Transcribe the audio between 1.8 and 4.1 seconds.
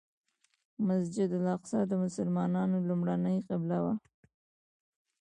د مسلمانانو لومړنۍ قبله وه.